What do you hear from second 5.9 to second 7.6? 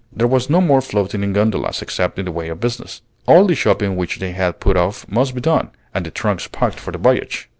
and the trunks packed for the voyage.